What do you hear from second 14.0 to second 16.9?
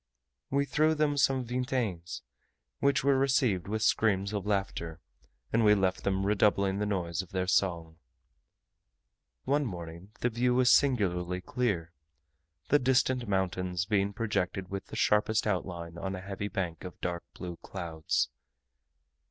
projected with the sharpest outline on a heavy bank